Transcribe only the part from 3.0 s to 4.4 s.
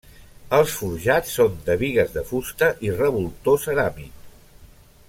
revoltó ceràmic.